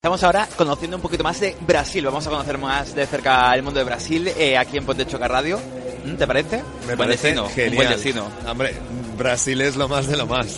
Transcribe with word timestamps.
Estamos 0.00 0.22
ahora 0.22 0.48
conociendo 0.56 0.96
un 0.96 1.02
poquito 1.02 1.24
más 1.24 1.40
de 1.40 1.56
Brasil. 1.66 2.04
Vamos 2.04 2.24
a 2.24 2.30
conocer 2.30 2.56
más 2.56 2.94
de 2.94 3.04
cerca 3.04 3.52
el 3.52 3.64
mundo 3.64 3.80
de 3.80 3.84
Brasil 3.84 4.28
eh, 4.28 4.56
aquí 4.56 4.76
en 4.76 4.86
Ponte 4.86 5.04
Choca 5.04 5.26
Radio. 5.26 5.58
¿Mm? 6.04 6.14
¿Te 6.14 6.24
parece? 6.24 6.58
Me 6.86 6.94
buen 6.94 6.98
parece 6.98 7.26
destino, 7.26 7.46
un 7.46 7.50
genial. 7.50 7.74
buen 7.74 7.88
destino. 7.88 8.28
Hombre, 8.48 8.74
Brasil 9.16 9.60
es 9.60 9.74
lo 9.74 9.88
más 9.88 10.06
de 10.06 10.16
lo 10.16 10.26
más. 10.28 10.56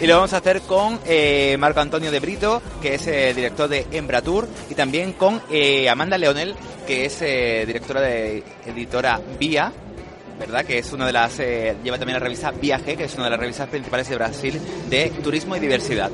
Y 0.00 0.06
lo 0.06 0.14
vamos 0.14 0.32
a 0.32 0.38
hacer 0.38 0.62
con 0.62 0.98
eh, 1.04 1.54
Marco 1.58 1.80
Antonio 1.80 2.10
de 2.10 2.18
Brito, 2.18 2.62
que 2.80 2.94
es 2.94 3.06
eh, 3.08 3.34
director 3.34 3.68
de 3.68 3.86
Embratur, 3.92 4.48
y 4.70 4.74
también 4.74 5.12
con 5.12 5.42
eh, 5.50 5.86
Amanda 5.90 6.16
Leonel, 6.16 6.54
que 6.86 7.04
es 7.04 7.20
eh, 7.20 7.64
directora 7.66 8.00
de 8.00 8.42
editora 8.64 9.20
Vía, 9.38 9.70
¿verdad? 10.38 10.64
Que 10.64 10.78
es 10.78 10.90
una 10.94 11.04
de 11.04 11.12
las, 11.12 11.38
eh, 11.40 11.76
lleva 11.84 11.98
también 11.98 12.18
la 12.18 12.24
revista 12.24 12.52
Viaje, 12.52 12.96
que 12.96 13.04
es 13.04 13.14
una 13.16 13.24
de 13.24 13.30
las 13.32 13.40
revistas 13.40 13.68
principales 13.68 14.08
de 14.08 14.14
Brasil 14.14 14.58
de 14.88 15.10
turismo 15.22 15.54
y 15.56 15.60
diversidad. 15.60 16.10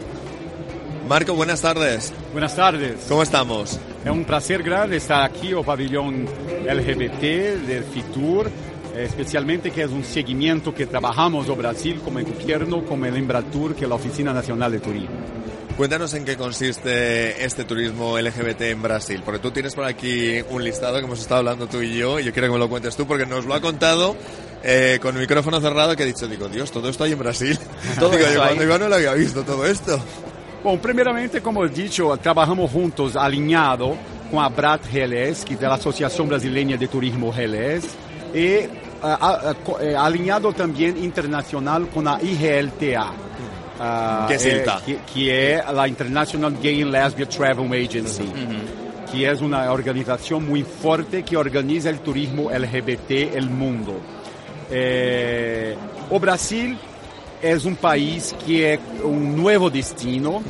Marco, 1.09 1.35
buenas 1.35 1.61
tardes. 1.61 2.13
Buenas 2.33 2.57
tardes. 2.57 3.05
¿Cómo 3.09 3.23
estamos? 3.23 3.79
É 4.05 4.11
um 4.11 4.25
prazer 4.25 4.63
grande 4.63 4.97
estar 4.97 5.23
aqui 5.23 5.53
ao 5.53 5.63
pavilhão 5.63 6.11
LGBT 6.67 7.59
del 7.67 7.85
Fitur, 7.85 8.51
especialmente 8.97 9.71
que 9.71 9.83
é 9.83 9.87
um 9.87 10.03
segmento 10.03 10.73
que 10.73 10.87
trabalhamos 10.87 11.47
no 11.47 11.57
Brasil 11.57 12.01
como 12.03 12.23
governo, 12.25 12.83
como 12.85 13.05
el 13.05 13.17
Embratur, 13.17 13.75
que 13.75 13.85
é 13.85 13.89
a 13.89 13.95
Oficina 13.95 14.33
Nacional 14.33 14.73
de 14.73 14.81
Turismo. 14.81 15.17
Cuéntanos 15.77 16.15
en 16.15 16.25
qué 16.25 16.37
consiste 16.37 17.45
este 17.45 17.65
turismo 17.65 18.17
LGBT 18.17 18.63
en 18.63 18.81
Brasil, 18.81 19.21
porque 19.25 19.41
tú 19.41 19.51
tienes 19.51 19.75
por 19.75 19.85
aquí 19.85 20.41
un 20.49 20.63
listado 20.63 20.99
que 20.99 21.05
hemos 21.05 21.21
estado 21.21 21.41
hablando 21.41 21.67
tú 21.67 21.83
y 21.83 21.99
yo, 21.99 22.19
y 22.21 22.25
yo 22.25 22.33
quiero 22.33 22.49
que 22.49 22.53
me 22.53 22.59
lo 22.59 22.69
cuentes 22.69 22.97
tú, 22.97 23.07
porque 23.07 23.27
nos 23.27 23.45
lo 23.45 23.55
ha 23.55 23.61
contado 23.61 24.17
eh, 24.63 24.99
con 25.03 25.17
el 25.17 25.21
micrófono 25.21 25.61
cerrado, 25.61 25.97
que 25.97 26.05
he 26.05 26.07
dicho, 26.07 26.29
digo, 26.29 26.49
Dios, 26.49 26.71
todo 26.71 26.89
esto 26.89 27.05
hay 27.05 27.13
en 27.13 27.19
Brasil. 27.19 27.59
Todo 27.99 28.11
Digo, 28.11 28.25
yo 28.33 28.39
cuando 28.39 28.63
iba 28.63 28.79
no 28.79 28.89
lo 28.89 28.95
había 28.95 29.13
visto 29.15 29.43
todo 29.43 29.67
esto. 29.67 30.01
Bom, 30.65 30.79
primeiramente, 30.79 31.41
como 31.41 31.63
eu 31.63 31.69
disse, 31.69 32.01
trabalhamos 32.23 32.71
juntos, 32.73 33.17
alinhado 33.19 33.97
com 34.31 34.41
a 34.41 34.49
BRAT 34.49 34.81
GLS, 34.91 35.45
que 35.45 35.63
é 35.63 35.67
a 35.67 35.75
Associação 35.75 36.27
Brasileira 36.27 36.77
de 36.79 36.89
Turismo 36.89 37.31
GLS, 37.31 37.91
e 38.35 38.69
ah, 39.03 39.19
ah, 39.51 39.55
co- 39.63 39.77
eh, 39.79 39.95
alinhado 39.95 40.51
também 40.55 40.89
internacional 41.05 41.83
com 41.93 42.01
a 42.09 42.19
IRLTA. 42.23 43.07
ah, 43.79 44.25
Que 44.27 44.33
eh, 44.35 44.57
ILTA? 44.57 44.81
que, 44.87 44.95
que 45.07 45.31
é 45.31 45.63
a 45.67 45.87
International 45.87 46.51
Gay 46.51 46.83
and 46.83 46.89
Lesbian 46.89 47.27
Travel 47.27 47.67
Agency, 47.71 48.25
que 49.11 49.27
é 49.27 49.35
uma 49.35 49.71
organização 49.71 50.41
muito 50.41 50.71
forte 50.81 51.21
que 51.23 51.37
organiza 51.37 51.91
o 51.91 51.99
turismo 51.99 52.51
LGBT 52.51 53.39
no 53.43 53.51
mundo. 53.51 54.01
Eh, 54.71 55.77
o 56.09 56.19
Brasil 56.19 56.75
é 57.45 57.57
um 57.69 57.75
país 57.75 58.35
que 58.41 58.63
é 58.65 58.79
um 59.05 59.37
novo 59.37 59.69
destino 59.71 60.43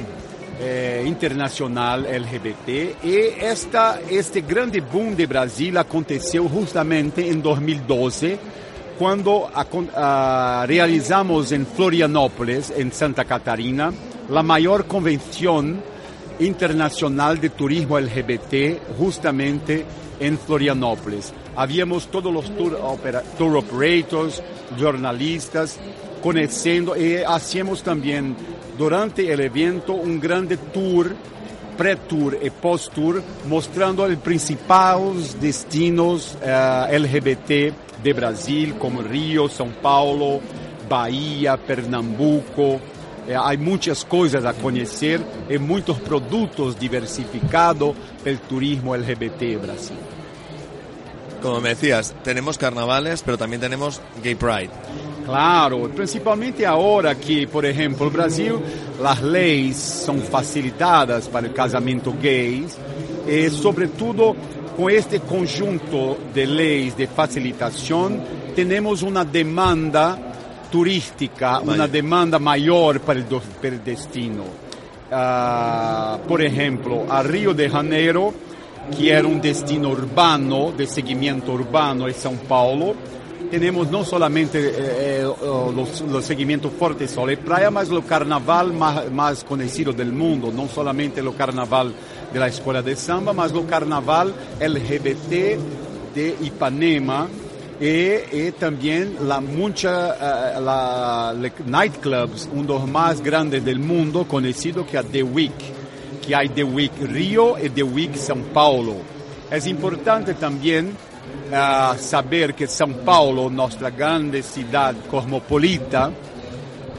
eh, 0.60 1.02
internacional 1.06 2.04
LGBT 2.06 2.96
e 3.02 3.34
esta, 3.40 4.00
este 4.08 4.40
grande 4.40 4.80
boom 4.80 5.14
de 5.14 5.26
Brasil 5.26 5.76
aconteceu 5.78 6.48
justamente 6.48 7.20
em 7.20 7.38
2012 7.40 8.38
quando 8.96 9.44
acon- 9.52 9.88
ah, 9.94 10.64
realizamos 10.68 11.50
em 11.50 11.64
Florianópolis, 11.64 12.72
em 12.76 12.88
Santa 12.92 13.24
Catarina, 13.24 13.92
a 14.32 14.42
maior 14.42 14.84
convenção 14.84 15.76
internacional 16.38 17.36
de 17.36 17.48
turismo 17.48 17.98
LGBT 17.98 18.80
justamente 18.98 19.84
en 20.20 20.36
Florianópolis. 20.38 21.32
Habíamos 21.56 22.06
todos 22.06 22.32
los 22.32 22.48
tour, 22.50 22.74
opera- 22.84 23.24
tour 23.36 23.56
operators, 23.56 24.40
jornalistas, 24.78 25.78
conociendo 26.24 26.96
y 26.96 27.16
hacíamos 27.16 27.82
también 27.82 28.34
durante 28.78 29.30
el 29.30 29.40
evento 29.40 29.92
un 29.92 30.18
grande 30.18 30.56
tour, 30.56 31.14
pre-tour 31.76 32.38
y 32.42 32.48
post-tour, 32.48 33.22
mostrando 33.46 34.08
los 34.08 34.16
principales 34.20 35.38
destinos 35.38 36.38
eh, 36.42 36.98
LGBT 36.98 38.02
de 38.02 38.12
Brasil, 38.14 38.74
como 38.78 39.02
Rio, 39.02 39.50
São 39.50 39.70
Paulo, 39.82 40.40
Bahia, 40.88 41.58
Pernambuco, 41.58 42.80
eh, 43.28 43.36
hay 43.38 43.58
muchas 43.58 44.02
cosas 44.02 44.46
a 44.46 44.54
conocer 44.54 45.20
y 45.50 45.58
muchos 45.58 46.00
productos 46.00 46.78
diversificados 46.78 47.94
del 48.24 48.38
turismo 48.38 48.96
LGBT 48.96 49.60
Brasil. 49.60 49.98
Como 51.44 51.60
me 51.60 51.68
decías, 51.68 52.14
tenemos 52.24 52.56
carnavales, 52.56 53.22
pero 53.22 53.36
también 53.36 53.60
tenemos 53.60 54.00
Gay 54.22 54.34
Pride. 54.34 54.70
Claro, 55.26 55.90
principalmente 55.94 56.64
ahora 56.64 57.16
que, 57.16 57.46
por 57.46 57.66
ejemplo, 57.66 58.06
en 58.06 58.12
Brasil 58.14 58.52
las 59.02 59.22
leyes 59.22 59.76
son 59.76 60.20
facilitadas 60.20 61.28
para 61.28 61.46
el 61.46 61.52
casamiento 61.52 62.14
gays 62.18 62.78
y 63.28 63.50
sobre 63.50 63.88
todo 63.88 64.34
con 64.74 64.90
este 64.90 65.20
conjunto 65.20 66.16
de 66.32 66.46
leyes 66.46 66.96
de 66.96 67.08
facilitación 67.08 68.22
tenemos 68.56 69.02
una 69.02 69.22
demanda 69.22 70.16
turística, 70.72 71.58
Vaya. 71.58 71.72
una 71.72 71.88
demanda 71.88 72.38
mayor 72.38 73.00
para 73.00 73.18
el, 73.18 73.26
para 73.26 73.68
el 73.68 73.84
destino. 73.84 74.44
Ah, 75.12 76.18
por 76.26 76.40
ejemplo, 76.40 77.04
a 77.06 77.22
Río 77.22 77.52
de 77.52 77.68
Janeiro, 77.68 78.32
que 78.96 79.10
era 79.10 79.26
un 79.26 79.40
destino 79.40 79.90
urbano, 79.90 80.72
de 80.72 80.86
seguimiento 80.86 81.52
urbano 81.52 82.06
en 82.06 82.14
São 82.14 82.36
Paulo, 82.36 82.94
tenemos 83.50 83.90
no 83.90 84.04
solamente 84.04 84.58
eh, 84.58 84.72
eh, 85.22 85.22
los, 85.22 86.00
los 86.00 86.24
seguimientos 86.24 86.72
fuertes 86.72 87.10
sol 87.10 87.30
y 87.30 87.36
playa, 87.36 87.70
mas 87.70 87.88
el 87.88 88.04
carnaval 88.04 88.72
más, 88.72 89.10
más 89.10 89.44
conocido 89.44 89.92
del 89.92 90.12
mundo, 90.12 90.50
no 90.52 90.68
solamente 90.68 91.20
el 91.20 91.34
carnaval 91.34 91.94
de 92.32 92.40
la 92.40 92.48
escuela 92.48 92.82
de 92.82 92.96
samba, 92.96 93.32
mas 93.32 93.52
el 93.52 93.66
carnaval 93.66 94.34
LGBT 94.60 95.30
de 96.14 96.36
Ipanema 96.42 97.28
y, 97.80 98.50
también 98.52 99.16
la 99.26 99.40
mucha 99.40 100.14
eh, 100.56 100.60
la, 100.60 101.34
nightclubs, 101.66 102.48
uno 102.52 102.62
de 102.62 102.78
los 102.80 102.88
más 102.88 103.20
grandes 103.20 103.64
del 103.64 103.78
mundo, 103.78 104.26
conocido 104.26 104.86
que 104.86 104.98
es 104.98 105.06
The 105.06 105.22
Week 105.22 105.73
que 106.26 106.34
hay 106.34 106.48
The 106.48 106.64
Week 106.64 106.92
Rio 107.00 107.56
y 107.58 107.68
The 107.70 107.82
Week 107.82 108.12
São 108.16 108.42
Paulo. 108.52 108.96
Es 109.50 109.66
importante 109.66 110.34
también 110.34 110.96
ah, 111.52 111.94
saber 111.98 112.54
que 112.54 112.66
São 112.66 112.92
Paulo, 113.04 113.50
nuestra 113.50 113.90
grande 113.90 114.42
ciudad 114.42 114.94
cosmopolita, 115.10 116.10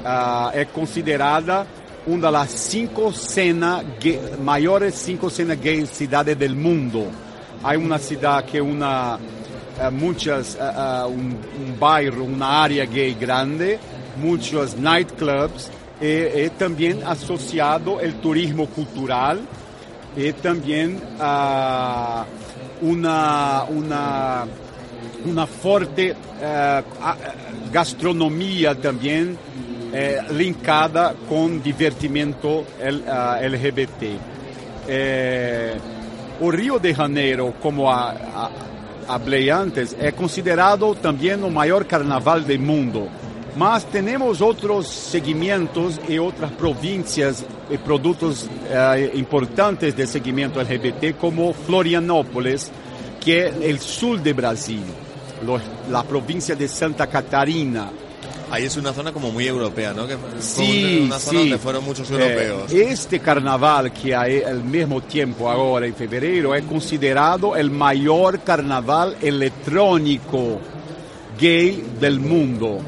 ah, 0.06 0.52
es 0.54 0.68
considerada 0.68 1.66
una 2.08 2.28
de 2.28 2.32
las 2.34 2.52
cinco 2.52 3.12
cenas 3.12 3.84
gay- 4.00 4.20
mayores 4.44 4.94
cinco 4.96 5.30
cenas 5.30 5.60
gay 5.60 5.86
ciudades 5.88 6.38
del 6.38 6.56
mundo. 6.56 7.08
Hay 7.64 7.78
una 7.78 7.98
ciudad 7.98 8.46
que 8.46 8.62
una 8.62 9.18
eh, 9.82 9.90
muchas 9.90 10.56
ah, 10.62 11.02
ah, 11.02 11.08
un, 11.08 11.36
un 11.66 11.80
bairro, 11.80 12.24
una 12.24 12.64
área 12.64 12.86
gay 12.86 13.16
grande, 13.20 13.80
muchos 14.22 14.78
nightclubs 14.78 15.72
y, 16.02 16.06
y 16.46 16.50
también 16.58 17.02
asociado 17.06 18.00
el 18.02 18.16
turismo 18.16 18.68
cultural 18.68 19.42
y 20.18 20.32
también 20.34 21.00
ah, 21.20 22.26
una, 22.82 23.64
una, 23.70 24.46
una 25.26 25.48
fuerte 25.48 26.16
eh, 26.42 26.84
a- 27.02 27.16
gastronomía 27.72 28.76
también 28.76 29.38
eh, 29.94 30.20
linkada 30.32 31.14
con 31.28 31.62
divertimento 31.64 32.66
L- 32.82 33.04
ah, 33.08 33.40
LGBT. 33.42 34.04
Eh, 34.88 35.74
o 36.42 36.52
Rio 36.52 36.80
de 36.80 36.94
Janeiro, 36.94 37.54
como 37.62 37.90
a, 37.92 38.12
a, 38.12 38.50
hablé 39.08 39.50
antes, 39.50 39.96
é 39.98 40.12
considerado 40.12 40.94
também 40.96 41.34
o 41.42 41.50
maior 41.50 41.86
carnaval 41.86 42.42
do 42.42 42.60
mundo. 42.60 43.10
Mas 43.56 43.86
temos 43.86 44.42
outros 44.42 44.86
segmentos 44.88 45.98
e 46.10 46.20
outras 46.20 46.52
províncias 46.52 47.46
e 47.70 47.78
produtos 47.78 48.50
eh, 48.70 49.12
importantes 49.16 49.94
de 49.96 50.06
segmento 50.06 50.60
LGBT, 50.60 51.14
como 51.18 51.54
Florianópolis, 51.54 52.70
que 53.22 53.32
é 53.32 53.74
o 53.74 53.80
sul 53.80 54.20
de 54.20 54.34
Brasil, 54.34 54.84
lo- 55.46 55.62
a 55.94 56.04
província 56.04 56.54
de 56.54 56.68
Santa 56.68 57.08
Catarina, 57.08 57.90
ahí 58.52 58.66
es 58.66 58.76
una 58.76 58.92
zona 58.92 59.14
como 59.14 59.32
muy 59.32 59.48
europea, 59.48 59.94
¿no? 59.94 60.06
Que 60.06 60.18
Sí, 60.40 61.04
una 61.06 61.18
zona 61.18 61.32
sí. 61.32 61.38
donde 61.50 61.58
fueron 61.58 61.84
muchos 61.86 62.12
Eh, 62.12 62.14
europeos. 62.14 62.72
este 62.74 63.20
carnaval 63.22 63.94
que 63.94 64.14
hay 64.14 64.44
al 64.44 64.64
mismo 64.66 65.00
tiempo 65.02 65.50
ahora 65.50 65.88
en 65.88 65.96
febrero 65.96 66.54
es 66.54 66.64
considerado 66.66 67.56
el 67.56 67.72
mayor 67.72 68.42
carnaval 68.42 69.16
electrónico 69.22 70.60
gay 71.40 71.84
del 72.02 72.20
mundo. 72.20 72.80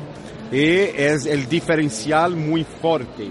Y 0.52 0.60
es 0.96 1.26
el 1.26 1.48
diferencial 1.50 2.36
muy 2.36 2.64
fuerte. 2.82 3.30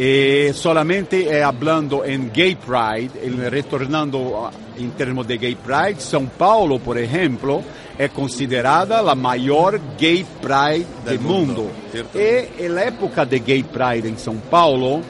Eh, 0.00 0.52
solamente 0.54 1.28
eh, 1.28 1.42
hablando 1.42 2.04
en 2.04 2.30
Gay 2.32 2.54
Pride, 2.56 3.10
el- 3.22 3.50
retornando 3.50 4.48
en 4.78 4.90
términos 4.92 5.26
de 5.26 5.38
Gay 5.38 5.56
Pride, 5.56 5.96
São 5.96 6.28
Paulo, 6.28 6.78
por 6.78 6.96
ejemplo, 6.98 7.60
es 7.98 8.10
considerada 8.10 9.02
la 9.02 9.16
mayor 9.16 9.80
Gay 9.98 10.24
Pride 10.40 10.86
del, 11.04 11.18
Del 11.18 11.20
mundo, 11.20 11.62
mundo. 11.64 12.10
Y 12.14 12.62
en 12.64 12.74
la 12.76 12.84
época 12.84 13.26
de 13.26 13.40
Gay 13.40 13.64
Pride 13.64 14.08
en 14.08 14.16
São 14.16 14.38
Paulo, 14.48 15.00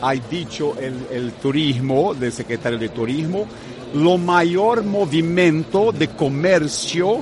ha 0.00 0.12
dicho 0.14 0.76
el, 0.80 0.94
el 1.10 1.32
turismo, 1.32 2.14
del 2.14 2.30
secretario 2.32 2.78
de 2.78 2.90
turismo, 2.90 3.46
lo 3.94 4.18
mayor 4.18 4.84
movimiento 4.84 5.90
de 5.90 6.08
comercio 6.08 7.18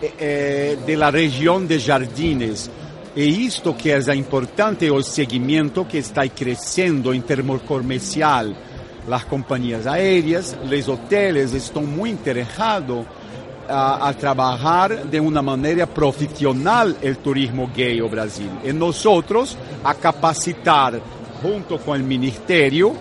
eh, 0.00 0.12
eh, 0.20 0.78
de 0.86 0.96
la 0.96 1.10
región 1.10 1.66
de 1.66 1.80
Jardines. 1.80 2.70
E 3.16 3.46
isto 3.46 3.74
que 3.74 3.92
é 3.92 4.14
importante 4.14 4.90
o 4.90 5.00
segmento 5.00 5.84
que 5.84 5.98
está 5.98 6.28
crescendo 6.28 7.14
em 7.14 7.20
termos 7.20 7.62
comercial. 7.62 8.46
As 9.08 9.22
companhias 9.22 9.86
aéreas, 9.86 10.56
os 10.64 10.88
hotéis 10.88 11.52
estão 11.52 11.84
muito 11.84 12.20
interessados 12.20 13.06
a, 13.68 14.08
a 14.08 14.14
trabajar 14.14 15.04
de 15.04 15.20
una 15.20 15.42
manera 15.42 15.86
profesional 15.86 16.96
el 17.00 17.18
turismo 17.18 17.70
gay 17.72 18.00
o 18.02 18.08
Brasil. 18.08 18.50
Y 18.64 18.72
nosotros 18.72 19.56
a 19.84 19.94
capacitar 19.94 21.00
junto 21.40 21.78
con 21.78 21.96
el 21.96 22.02
ministerio 22.02 22.94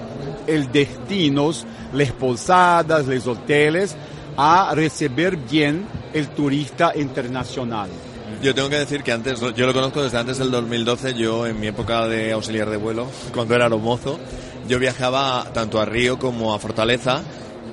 el 0.46 0.72
destinos, 0.72 1.66
las 1.92 2.12
posadas, 2.12 3.08
los 3.08 3.26
hoteles 3.26 3.96
a 4.38 4.74
recibir 4.76 5.38
bien 5.38 5.86
el 6.14 6.28
turista 6.28 6.92
internacional. 6.96 7.90
Yo 8.42 8.54
tengo 8.54 8.70
que 8.70 8.78
decir 8.78 9.04
que 9.04 9.12
antes, 9.12 9.40
yo 9.40 9.66
lo 9.66 9.74
conozco 9.74 10.04
desde 10.04 10.18
antes 10.18 10.38
del 10.38 10.52
2012, 10.52 11.14
yo 11.14 11.48
en 11.48 11.60
mi 11.60 11.68
época 11.68 12.08
de 12.08 12.34
auxiliar 12.34 12.70
de 12.70 12.78
vuelo, 12.78 13.08
cuando 13.34 13.56
era 13.56 13.70
mozo, 13.70 14.20
yo 14.68 14.80
viajaba 14.80 15.52
tanto 15.54 15.80
a 15.80 15.86
Río 15.86 16.20
como 16.20 16.54
a 16.54 16.60
Fortaleza 16.60 17.22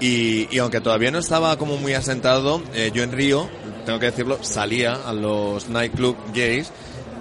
y, 0.01 0.57
aunque 0.59 0.81
todavía 0.81 1.11
no 1.11 1.19
estaba 1.19 1.57
como 1.57 1.77
muy 1.77 1.95
asentado, 1.95 2.63
eh, 2.75 2.91
yo 2.95 3.03
en 3.03 3.13
Río, 3.13 3.49
tengo 3.85 3.99
que 3.99 4.07
decirlo, 4.07 4.39
salía 4.43 4.95
a 4.95 5.13
los 5.13 5.69
nightclub 5.69 6.17
gays 6.33 6.73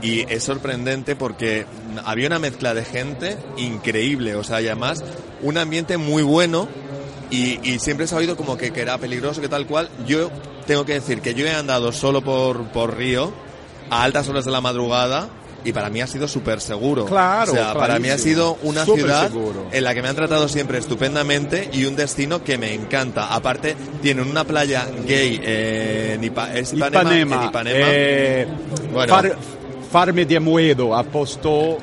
y 0.01 0.21
es 0.31 0.43
sorprendente 0.43 1.15
porque 1.15 1.65
había 2.05 2.27
una 2.27 2.39
mezcla 2.39 2.73
de 2.73 2.85
gente 2.85 3.37
increíble, 3.57 4.35
o 4.35 4.43
sea, 4.43 4.61
y 4.61 4.67
además 4.67 5.03
un 5.41 5.57
ambiente 5.57 5.97
muy 5.97 6.23
bueno 6.23 6.67
y, 7.31 7.59
y 7.69 7.79
siempre 7.79 8.07
se 8.07 8.15
ha 8.15 8.19
oído 8.19 8.37
como 8.37 8.57
que, 8.57 8.71
que 8.71 8.81
era 8.81 8.97
peligroso, 8.97 9.41
que 9.41 9.49
tal 9.49 9.67
cual. 9.67 9.89
Yo 10.07 10.31
tengo 10.69 10.85
que 10.85 10.93
decir 10.93 11.19
que 11.21 11.33
yo 11.33 11.45
he 11.47 11.51
andado 11.53 11.91
solo 11.91 12.21
por, 12.21 12.67
por 12.67 12.95
Río 12.95 13.31
a 13.89 14.03
altas 14.03 14.29
horas 14.29 14.45
de 14.45 14.51
la 14.51 14.61
madrugada 14.61 15.27
y 15.65 15.73
para 15.73 15.89
mí 15.89 15.99
ha 15.99 16.05
sido 16.07 16.27
súper 16.27 16.61
seguro. 16.61 17.05
Claro, 17.05 17.51
O 17.51 17.55
sea, 17.55 17.73
para 17.73 17.97
mí 17.99 18.07
ha 18.09 18.17
sido 18.19 18.57
una 18.63 18.85
ciudad 18.85 19.27
seguro. 19.29 19.65
en 19.71 19.83
la 19.83 19.93
que 19.95 20.01
me 20.03 20.07
han 20.09 20.15
tratado 20.15 20.47
siempre 20.47 20.77
estupendamente 20.77 21.69
y 21.73 21.85
un 21.85 21.95
destino 21.95 22.43
que 22.43 22.57
me 22.57 22.73
encanta. 22.73 23.33
Aparte, 23.33 23.75
tienen 24.01 24.29
una 24.29 24.43
playa 24.45 24.87
gay 25.05 25.41
eh, 25.43 26.11
en 26.15 26.21
Ipa- 26.23 26.53
¿es 26.53 26.71
Ipanema, 26.71 27.01
Ipanema, 27.01 27.35
en 27.35 27.43
Ipanema. 27.49 27.77
eh, 27.89 28.47
Bueno. 28.93 29.13
Far- 29.13 29.35
Farme 29.91 30.25
de 30.25 30.39
Moedo 30.39 30.95
ha 30.95 31.03
puesto 31.03 31.77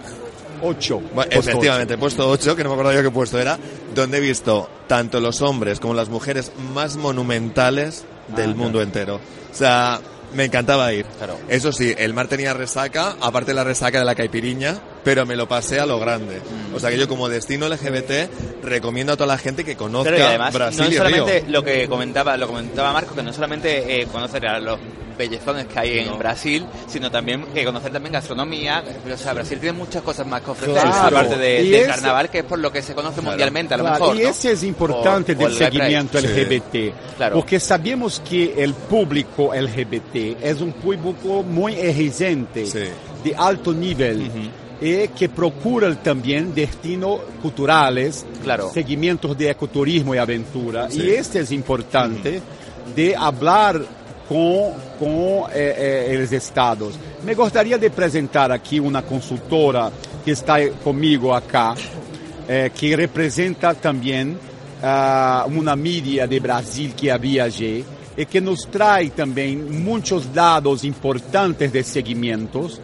8. 0.62 1.00
Bueno, 1.12 1.30
efectivamente, 1.32 1.94
he 1.94 1.98
puesto 1.98 2.30
8, 2.30 2.54
que 2.54 2.62
no 2.62 2.70
me 2.70 2.74
acuerdo 2.76 2.92
yo 2.94 3.02
qué 3.02 3.10
puesto 3.10 3.38
era, 3.38 3.58
donde 3.94 4.18
he 4.18 4.20
visto 4.20 4.70
tanto 4.86 5.18
los 5.20 5.42
hombres 5.42 5.80
como 5.80 5.92
las 5.92 6.08
mujeres 6.08 6.52
más 6.72 6.96
monumentales 6.96 8.04
del 8.28 8.50
Ah, 8.52 8.54
mundo 8.54 8.80
entero. 8.82 9.16
O 9.16 9.54
sea, 9.54 10.00
me 10.34 10.44
encantaba 10.44 10.92
ir. 10.92 11.06
Claro. 11.18 11.38
Eso 11.48 11.72
sí, 11.72 11.94
el 11.96 12.12
mar 12.12 12.28
tenía 12.28 12.52
resaca, 12.52 13.16
aparte 13.20 13.54
la 13.54 13.64
resaca 13.64 13.98
de 14.00 14.04
la 14.04 14.14
caipiriña, 14.14 14.78
pero 15.04 15.24
me 15.24 15.36
lo 15.36 15.46
pasé 15.48 15.78
a 15.80 15.86
lo 15.86 15.98
grande. 16.00 16.40
O 16.74 16.80
sea 16.80 16.90
que 16.90 16.98
yo 16.98 17.06
como 17.08 17.28
destino 17.28 17.68
LGBT 17.68 18.64
recomiendo 18.64 19.12
a 19.12 19.16
toda 19.16 19.28
la 19.28 19.38
gente 19.38 19.64
que 19.64 19.76
conozca 19.76 20.10
Claro, 20.10 20.24
y 20.24 20.26
además, 20.26 20.52
Brasil 20.54 20.80
no 20.80 20.86
es 20.86 20.92
y 20.92 20.96
solamente 20.96 21.40
Río. 21.40 21.50
lo 21.50 21.62
que 21.64 21.88
comentaba, 21.88 22.36
lo 22.36 22.48
comentaba 22.48 22.92
Marco, 22.92 23.14
que 23.14 23.22
no 23.22 23.32
solamente 23.32 24.02
eh, 24.02 24.06
conocer 24.06 24.46
a 24.46 24.58
los 24.58 24.78
bellezones 25.16 25.66
que 25.66 25.78
hay 25.78 25.98
en 26.00 26.06
No. 26.08 26.18
Brasil, 26.18 26.64
sino 26.86 27.10
también 27.10 27.44
que 27.54 27.64
conocer 27.64 27.92
también 27.92 28.12
gastronomía. 28.12 28.82
O 29.12 29.16
sea, 29.16 29.32
Brasil 29.34 29.58
tiene 29.58 29.76
muchas 29.78 30.02
cosas 30.02 30.26
más 30.26 30.42
que 30.42 30.50
ofrecer, 30.50 30.74
Claro. 30.82 31.16
aparte 31.18 31.36
de, 31.36 31.62
Y 31.62 31.70
del 31.70 31.80
ese- 31.82 31.88
carnaval, 31.90 32.30
que 32.30 32.38
es 32.38 32.44
por 32.44 32.58
lo 32.58 32.70
que 32.72 32.82
se 32.82 32.94
conoce 32.94 33.20
mundialmente, 33.20 33.74
a 33.74 33.76
lo 33.76 33.84
Claro, 33.84 33.98
mejor. 34.00 34.16
y 34.16 34.22
¿no? 34.24 34.28
ese 34.28 34.52
es 34.52 34.62
importante 34.62 35.32
o 35.32 35.34
del 35.36 35.46
Pride. 35.48 35.58
seguimiento 35.64 36.18
Sí. 36.20 36.26
LGBT, 36.26 36.94
Claro. 37.16 37.34
porque 37.36 37.60
sabemos 37.60 38.20
que 38.28 38.54
el 38.62 38.74
público 38.74 39.52
LGBT 39.54 40.36
es 40.42 40.60
un 40.60 40.72
público 40.72 41.42
muy 41.42 41.74
exigente, 41.74 42.66
Sí. 42.66 42.78
de 43.24 43.34
alto 43.36 43.72
nivel. 43.72 44.30
Y 44.78 45.08
que 45.08 45.30
procura 45.30 45.94
también 46.02 46.54
destinos 46.54 47.20
culturales, 47.40 48.26
Claro. 48.42 48.70
seguimientos 48.74 49.36
de 49.38 49.48
ecoturismo 49.50 50.14
y 50.14 50.18
aventura. 50.18 50.90
Sí. 50.90 51.00
Y 51.00 51.10
este 51.12 51.40
es 51.40 51.50
importante 51.50 52.42
de 52.94 53.16
hablar 53.16 53.80
con, 54.28 54.72
con 54.98 55.50
eh, 55.52 56.08
eh, 56.10 56.16
los 56.18 56.32
estados. 56.32 56.94
Me 57.24 57.34
gustaría 57.34 57.78
de 57.78 57.90
presentar 57.90 58.52
aquí 58.52 58.78
una 58.78 59.02
consultora 59.02 59.90
que 60.24 60.32
está 60.32 60.56
conmigo 60.82 61.34
acá, 61.34 61.74
eh, 62.48 62.70
que 62.78 62.96
representa 62.96 63.74
también 63.74 64.38
ah, 64.82 65.46
una 65.48 65.76
media 65.76 66.26
de 66.26 66.40
Brasil 66.40 66.94
que 66.96 67.10
había 67.10 67.44
allí 67.44 67.84
y 68.16 68.26
que 68.26 68.40
nos 68.40 68.68
trae 68.70 69.10
también 69.10 69.84
muchos 69.84 70.32
datos 70.32 70.84
importantes 70.84 71.72
de 71.72 71.84
seguimientos, 71.84 72.80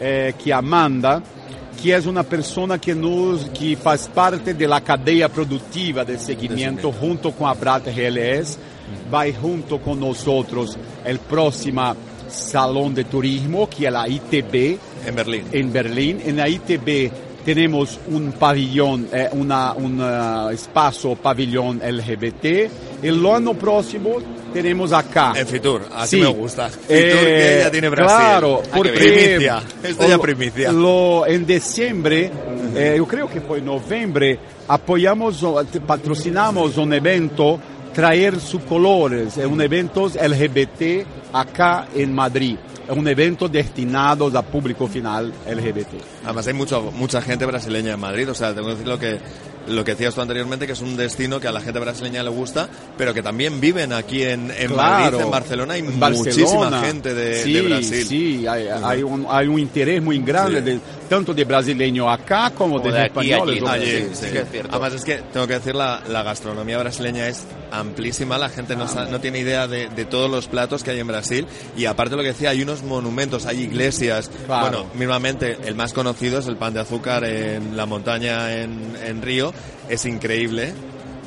eh, 0.00 0.34
que 0.42 0.52
Amanda, 0.52 1.22
que 1.80 1.94
es 1.94 2.06
una 2.06 2.22
persona 2.22 2.78
que 2.78 2.94
nos 2.94 3.44
que 3.50 3.76
faz 3.76 4.08
parte 4.08 4.54
de 4.54 4.66
la 4.66 4.80
cadena 4.80 5.28
productiva 5.28 6.04
del 6.04 6.18
seguimiento 6.18 6.92
junto 6.92 7.32
con 7.32 7.48
Abrat 7.48 7.86
GLS, 7.86 8.58
va 9.12 9.24
junto 9.40 9.78
con 9.80 10.00
nosotros 10.00 10.76
el 11.04 11.18
próximo 11.18 11.94
Salón 12.28 12.94
de 12.94 13.04
Turismo, 13.04 13.68
que 13.68 13.86
es 13.86 13.92
la 13.92 14.08
ITB, 14.08 14.78
En 15.06 15.14
Berlín. 15.14 15.44
en 15.52 15.72
Berlín. 15.72 16.22
En 16.24 16.36
la 16.36 16.48
ITB 16.48 17.10
tenemos 17.44 18.00
un 18.08 18.32
pabellón, 18.32 19.08
eh, 19.12 19.28
una, 19.32 19.72
un 19.72 20.00
eh, 20.00 20.54
espacio 20.54 21.14
pabellón 21.14 21.78
LGBT. 21.78 23.04
El 23.04 23.24
año 23.26 23.54
próximo 23.54 24.16
tenemos 24.62 24.92
acá. 24.92 25.32
En 25.36 25.46
Fitur, 25.46 25.82
así 25.94 26.16
Sí. 26.16 26.22
me 26.22 26.28
gusta. 26.28 26.68
Fitur 26.68 26.86
Eh, 26.96 27.56
que 27.58 27.60
ya 27.64 27.70
tiene 27.70 27.88
Brasil. 27.88 28.16
Claro, 28.16 28.62
Ah, 28.64 28.68
porque 28.76 28.92
primicia. 28.92 29.62
Esto 29.82 30.08
ya 30.08 30.18
primicia. 30.18 30.72
lo- 30.72 31.26
en 31.26 31.46
diciembre, 31.46 32.30
eh, 32.74 32.94
yo 32.96 33.06
creo 33.06 33.28
que 33.28 33.40
fue 33.40 33.58
en 33.58 33.66
noviembre, 33.66 34.38
apoyamos, 34.68 35.44
patrocinamos 35.86 36.76
un 36.76 36.92
evento 36.92 37.60
Traer 37.96 38.38
sus 38.40 38.60
colores, 38.64 39.38
es 39.38 39.46
un 39.46 39.58
evento 39.62 40.06
LGBT 40.14 41.06
acá 41.32 41.86
en 41.94 42.14
Madrid. 42.14 42.58
Es 42.86 42.94
un 42.94 43.08
evento 43.08 43.48
destinado 43.48 44.26
a 44.36 44.42
público 44.42 44.86
final 44.86 45.32
LGBT. 45.48 45.94
Además 46.24 46.46
hay 46.46 46.52
mucho, 46.52 46.92
mucha 46.94 47.22
gente 47.22 47.46
brasileña 47.46 47.94
en 47.94 48.00
Madrid, 48.00 48.30
o 48.30 48.34
sea, 48.34 48.54
tengo 48.54 48.66
que 48.68 48.72
decir 48.74 48.86
lo 48.86 48.98
que, 48.98 49.18
lo 49.68 49.84
que 49.84 49.92
decías 49.92 50.14
tú 50.14 50.20
anteriormente, 50.20 50.66
que 50.66 50.72
es 50.74 50.80
un 50.80 50.96
destino 50.96 51.40
que 51.40 51.48
a 51.48 51.52
la 51.52 51.60
gente 51.60 51.78
brasileña 51.80 52.22
le 52.22 52.30
gusta, 52.30 52.68
pero 52.96 53.12
que 53.12 53.22
también 53.22 53.60
viven 53.60 53.92
aquí 53.92 54.22
en, 54.22 54.50
en 54.56 54.74
Madrid, 54.74 55.20
en 55.20 55.30
Barcelona, 55.30 55.74
hay 55.74 55.80
En 55.80 55.98
muchísima 55.98 56.46
Barcelona. 56.50 56.80
gente 56.82 57.14
de, 57.14 57.42
sí, 57.42 57.52
de 57.52 57.62
Brasil. 57.62 58.06
Sí, 58.06 58.46
hay, 58.46 58.68
hay 58.68 59.02
un, 59.02 59.26
hay 59.28 59.46
un 59.48 59.58
interés 59.58 60.02
muy 60.02 60.18
grande, 60.20 60.58
Sí. 60.60 60.64
de- 60.64 60.80
tanto 61.08 61.32
de 61.32 61.44
brasileños 61.44 62.08
acá 62.10 62.50
como 62.50 62.76
O 62.76 62.80
de, 62.80 62.90
de 62.90 63.06
españoles. 63.06 63.60
Sí, 63.60 63.90
sí. 64.14 64.26
sí 64.26 64.32
que 64.32 64.38
es 64.40 64.50
cierto. 64.50 64.70
Además 64.72 64.92
es 64.94 65.04
que 65.04 65.18
tengo 65.32 65.46
que 65.46 65.54
decir 65.54 65.74
la, 65.74 66.02
la 66.08 66.24
gastronomía 66.24 66.78
brasileña 66.78 67.28
es 67.28 67.44
amplísima, 67.70 68.38
la 68.38 68.48
gente 68.48 68.74
no, 68.76 68.88
sa- 68.88 69.04
no 69.06 69.20
tiene 69.20 69.38
idea 69.38 69.68
de, 69.68 69.88
de 69.88 70.04
todos 70.04 70.30
los 70.30 70.48
platos 70.48 70.82
que 70.82 70.90
hay 70.90 71.00
en 71.00 71.06
Brasil 71.06 71.46
y 71.76 71.84
aparte 71.84 72.16
lo 72.16 72.22
que 72.22 72.28
decía, 72.28 72.50
hay 72.50 72.62
unos 72.62 72.82
monumentos, 72.82 73.46
hay 73.46 73.60
iglesias, 73.62 74.30
Claro. 74.46 74.62
bueno, 74.68 74.86
mismamente 74.94 75.58
el 75.64 75.74
más 75.76 75.92
conocido 75.92 76.38
es 76.40 76.46
el 76.48 76.56
pan 76.56 76.74
de 76.74 76.80
azúcar 76.80 77.24
en 77.24 77.76
la 77.76 77.86
montaña 77.86 78.54
en, 78.54 78.96
en 79.04 79.22
Río, 79.22 79.52
es 79.88 80.04
increíble. 80.06 80.72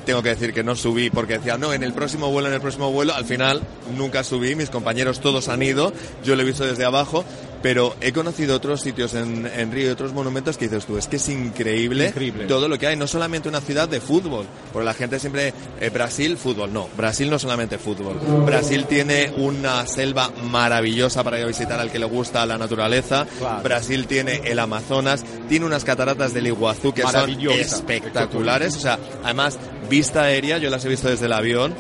Tengo 0.06 0.24
que 0.24 0.30
decir 0.30 0.54
que 0.54 0.64
no 0.64 0.76
subí 0.76 1.10
porque 1.10 1.38
decía, 1.38 1.58
no, 1.58 1.74
en 1.74 1.84
el 1.84 1.94
próximo 1.94 2.32
vuelo, 2.32 2.48
en 2.48 2.56
el 2.56 2.62
próximo 2.62 2.92
vuelo, 2.92 3.14
al 3.14 3.26
final 3.26 3.62
nunca 3.96 4.24
subí, 4.24 4.56
mis 4.56 4.70
compañeros 4.70 5.20
todos 5.20 5.50
han 5.50 5.62
ido, 5.62 5.94
yo 6.24 6.36
lo 6.36 6.42
he 6.42 6.46
visto 6.46 6.66
desde 6.66 6.86
abajo 6.86 7.24
pero 7.62 7.96
he 8.02 8.12
conocido 8.14 8.56
otros 8.56 8.82
sitios 8.82 9.14
en, 9.14 9.46
en 9.46 9.72
Río 9.72 9.88
y 9.88 9.90
otros 9.90 10.14
monumentos 10.14 10.58
que 10.58 10.66
dices 10.68 10.86
tú, 10.86 10.98
es 10.98 11.08
que 11.08 11.18
es 11.18 11.30
increíble, 11.30 12.08
Increíble. 12.08 12.46
todo 12.46 12.68
lo 12.68 12.78
que 12.78 12.88
hay, 12.88 12.96
no 12.96 13.08
solamente 13.08 13.50
una 13.50 13.62
ciudad 13.62 13.90
de 13.90 14.00
fútbol, 14.00 14.46
porque 14.72 14.86
la 14.86 14.94
gente 14.94 15.20
siempre, 15.20 15.54
eh, 15.80 15.90
Brasil, 15.90 16.38
fútbol, 16.38 16.72
no, 16.72 16.88
Brasil 16.96 17.30
no 17.30 17.38
solamente 17.40 17.78
fútbol, 17.78 18.18
Brasil 18.46 18.86
tiene 18.86 19.34
una 19.38 19.86
selva 19.88 20.32
maravillosa 20.50 21.24
para 21.24 21.38
ir 21.38 21.44
a 21.44 21.48
visitar 21.48 21.80
al 21.80 21.92
que 21.92 22.00
le 22.00 22.06
gusta 22.06 22.46
la 22.46 22.58
naturaleza, 22.58 23.26
Claro. 23.40 23.64
Brasil 23.64 24.08
tiene 24.08 24.42
el 24.46 24.60
Amazonas, 24.60 25.24
tiene 25.48 25.66
unas 25.66 25.84
cataratas 25.84 26.34
del 26.34 26.48
Iguazú 26.48 26.94
que 26.94 27.02
son 27.04 27.30
espectaculares, 27.52 28.76
o 28.76 28.80
sea, 28.80 28.98
además, 29.24 29.58
vista 29.90 30.24
aérea, 30.24 30.58
yo 30.58 30.70
las 30.70 30.86
he 30.86 30.90
visto 30.90 31.10
desde 31.10 31.26
el 31.26 31.34
avión, 31.34 31.74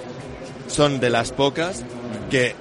son 0.67 0.99
de 0.99 1.09
las 1.09 1.31
pocas 1.31 1.83
que 2.29 2.55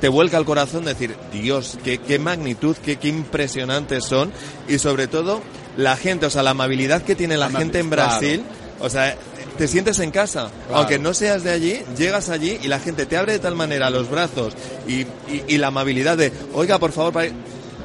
te 0.00 0.08
vuelca 0.08 0.36
el 0.38 0.44
corazón 0.44 0.84
decir, 0.84 1.14
Dios, 1.32 1.78
qué, 1.84 1.98
qué 1.98 2.18
magnitud, 2.18 2.76
qué, 2.84 2.96
qué 2.96 3.08
impresionantes 3.08 4.04
son 4.04 4.32
y 4.68 4.78
sobre 4.78 5.06
todo 5.06 5.40
la 5.76 5.96
gente, 5.96 6.26
o 6.26 6.30
sea, 6.30 6.42
la 6.42 6.50
amabilidad 6.50 7.02
que 7.02 7.14
tiene 7.14 7.36
la 7.36 7.48
Amab- 7.48 7.58
gente 7.58 7.78
en 7.80 7.88
claro. 7.90 8.10
Brasil, 8.10 8.42
o 8.80 8.88
sea, 8.90 9.16
te 9.58 9.66
sientes 9.68 9.98
en 10.00 10.10
casa, 10.10 10.50
Claro. 10.66 10.80
aunque 10.80 10.98
no 10.98 11.14
seas 11.14 11.42
de 11.44 11.50
allí, 11.50 11.80
llegas 11.96 12.28
allí 12.28 12.58
y 12.62 12.68
la 12.68 12.78
gente 12.78 13.06
te 13.06 13.16
abre 13.16 13.32
de 13.32 13.38
tal 13.38 13.54
manera 13.54 13.88
los 13.90 14.10
brazos 14.10 14.54
y, 14.86 15.00
y- 15.00 15.44
y 15.48 15.58
la 15.58 15.68
amabilidad 15.68 16.16
de, 16.18 16.30
oiga, 16.52 16.78
por 16.78 16.92
favor, 16.92 17.12
para- 17.14 17.30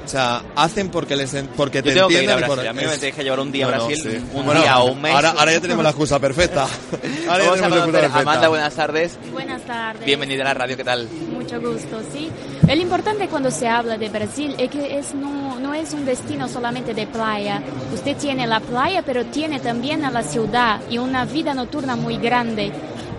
o 0.03 0.07
sea, 0.07 0.41
hacen 0.55 0.89
porque 0.89 1.15
les 1.15 1.33
en- 1.35 1.47
porque 1.47 1.81
te 1.81 1.93
tengo 1.93 2.07
que 2.09 2.15
ir 2.15 2.29
a 2.29 2.33
entienden. 2.33 2.49
Brasil. 2.49 2.67
A 2.69 2.73
mí 2.73 2.81
me 2.85 2.97
tenéis 2.97 3.15
que 3.15 3.23
llevar 3.23 3.39
un 3.39 3.51
día 3.51 3.67
a 3.67 3.71
No, 3.71 3.77
no, 3.77 3.85
Brasil, 3.87 4.03
sí. 4.11 4.17
un 4.33 4.45
Bueno, 4.45 4.59
día 4.61 4.79
o 4.79 4.91
un 4.91 5.01
mes. 5.01 5.13
Ahora, 5.15 5.29
ahora 5.37 5.51
ya 5.53 5.61
tenemos 5.61 5.83
la 5.83 5.89
excusa 5.91 6.19
perfecta. 6.19 6.63
Ahora 7.29 7.43
ya 7.45 7.51
tenemos 7.53 7.69
la 7.71 7.77
excusa 7.77 7.91
perfecta. 8.01 8.19
Amanda, 8.19 8.47
buenas 8.49 8.73
tardes. 8.73 9.11
Buenas 9.31 9.61
tardes. 9.61 10.05
Bienvenida 10.05 10.41
a 10.41 10.45
la 10.45 10.53
radio, 10.55 10.75
¿qué 10.75 10.83
tal? 10.83 11.07
Mucho 11.51 11.69
gusto, 11.69 12.01
sí. 12.13 12.29
El 12.65 12.79
importante 12.79 13.27
cuando 13.27 13.51
se 13.51 13.67
habla 13.67 13.97
de 13.97 14.07
Brasil 14.07 14.55
es 14.57 14.69
que 14.69 14.97
es 14.97 15.13
no, 15.13 15.59
no 15.59 15.73
es 15.73 15.93
un 15.93 16.05
destino 16.05 16.47
solamente 16.47 16.93
de 16.93 17.07
playa. 17.07 17.61
Usted 17.93 18.15
tiene 18.15 18.47
la 18.47 18.61
playa, 18.61 19.01
pero 19.01 19.25
tiene 19.25 19.59
también 19.59 20.05
a 20.05 20.11
la 20.11 20.23
ciudad 20.23 20.79
y 20.89 20.97
una 20.97 21.25
vida 21.25 21.53
nocturna 21.53 21.97
muy 21.97 22.15
grande. 22.17 22.71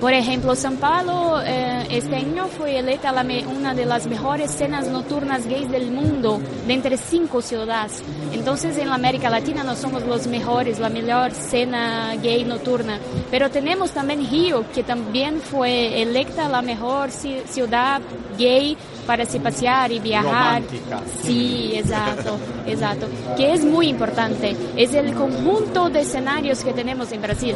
Por 0.03 0.13
ejemplo, 0.13 0.55
São 0.57 0.77
Paulo 0.79 1.41
eh, 1.47 1.87
este 1.91 2.17
año 2.17 2.49
fue 2.59 2.77
electa 2.77 3.13
la 3.13 3.23
me- 3.23 3.47
una 3.47 3.73
de 3.73 3.87
las 3.87 4.07
mejores 4.09 4.51
cenas 4.51 4.89
nocturnas 4.89 5.47
gays 5.47 5.71
del 5.71 5.93
mundo, 5.93 6.41
de 6.67 6.73
entre 6.75 6.97
cinco 6.97 7.41
ciudades. 7.41 8.03
Entonces, 8.33 8.77
en 8.79 8.89
la 8.89 8.97
América 8.97 9.31
Latina 9.31 9.63
no 9.63 9.77
somos 9.77 10.03
los 10.05 10.27
mejores, 10.27 10.81
la 10.81 10.89
mejor 10.89 11.31
cena 11.31 12.15
gay 12.21 12.45
nocturna. 12.45 12.99
Pero 13.31 13.49
tenemos 13.49 13.93
también 13.93 14.29
Río, 14.29 14.65
que 14.75 14.83
también 14.83 15.41
fue 15.41 16.03
electa 16.03 16.49
la 16.49 16.63
mejor 16.63 17.11
ci- 17.11 17.45
ciudad 17.47 18.01
gay 18.37 18.77
para 19.07 19.25
se 19.25 19.39
pasear 19.39 19.93
y 19.93 20.01
viajar. 20.01 20.63
Romántica. 20.63 21.01
Sí, 21.23 21.73
exacto, 21.77 22.39
exacto. 22.67 23.07
Que 23.37 23.53
es 23.55 23.65
muy 23.65 23.87
importante. 23.89 24.57
Es 24.77 24.95
el 24.95 25.15
conjunto 25.15 25.89
de 25.91 26.01
escenarios 26.01 26.65
que 26.65 26.73
tenemos 26.73 27.13
en 27.13 27.23
Brasil. 27.23 27.55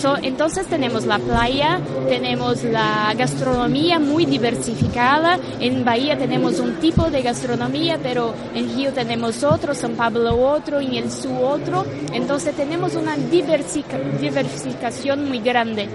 So, 0.00 0.16
entonces 0.22 0.68
tenemos 0.68 1.06
la 1.06 1.18
playa, 1.18 1.80
tenemos 2.08 2.62
la 2.62 3.12
gastronomía 3.18 3.98
muy 3.98 4.26
diversificada. 4.26 5.40
En 5.58 5.84
Bahía 5.84 6.16
tenemos 6.16 6.60
un 6.60 6.74
tipo 6.74 7.10
de 7.10 7.22
gastronomía, 7.22 7.98
pero 8.00 8.32
en 8.54 8.76
Río 8.76 8.92
tenemos 8.92 9.42
otro, 9.42 9.74
San 9.74 9.96
Pablo 9.96 10.36
otro, 10.36 10.78
en 10.78 10.94
el 10.94 11.10
sur 11.10 11.42
otro. 11.42 11.84
Entonces 12.12 12.54
tenemos 12.54 12.94
una 12.94 13.16
diversificación 13.16 15.28
muy 15.28 15.40
grande, 15.40 15.88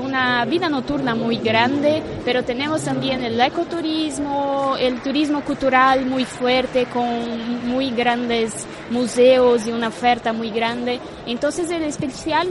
una 0.00 0.44
vida 0.44 0.68
nocturna 0.68 1.16
muy 1.16 1.38
grande, 1.38 2.00
pero 2.24 2.44
tenemos 2.44 2.82
también 2.82 3.24
el 3.24 3.40
ecoturismo, 3.40 4.76
el 4.78 5.02
turismo 5.02 5.40
cultural 5.40 6.06
muy 6.06 6.24
fuerte 6.24 6.86
con 6.86 7.68
muy 7.68 7.90
grandes 7.90 8.64
museos 8.90 9.66
y 9.66 9.72
una 9.72 9.88
oferta 9.88 10.32
muy 10.32 10.50
grande. 10.50 11.00
Entonces 11.26 11.68
el 11.72 11.82
especial 11.82 12.46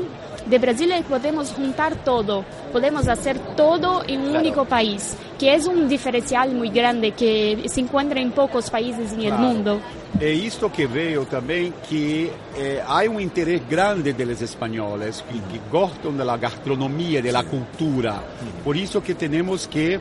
de 0.51 0.97
que 0.97 1.03
podemos 1.03 1.51
juntar 1.51 1.95
todo, 2.03 2.43
podemos 2.71 3.07
hacer 3.07 3.39
todo 3.55 4.03
en 4.07 4.21
un 4.21 4.35
único 4.35 4.65
país, 4.65 5.15
que 5.39 5.53
es 5.55 5.65
un 5.65 5.87
diferencial 5.87 6.51
muy 6.53 6.69
grande 6.69 7.11
que 7.11 7.63
se 7.67 7.79
encuentra 7.81 8.19
en 8.19 8.31
pocos 8.31 8.69
países 8.69 9.13
en 9.13 9.21
el 9.21 9.27
Claro. 9.29 9.41
mundo. 9.43 9.81
É 10.19 10.29
isto 10.29 10.69
que 10.69 10.85
veio 10.85 11.25
também 11.25 11.73
que 11.87 12.29
eh, 12.55 12.83
há 12.85 12.99
um 13.09 13.19
interesse 13.19 13.63
grande 13.67 14.11
dos 14.13 14.41
espanhóis 14.41 15.21
que, 15.21 15.39
que 15.39 15.59
gostam 15.71 16.11
da 16.15 16.37
gastronomia, 16.37 17.21
da 17.23 17.43
cultura. 17.43 18.21
Por 18.63 18.75
isso 18.75 19.01
que 19.01 19.15
temos 19.15 19.65
que 19.65 19.99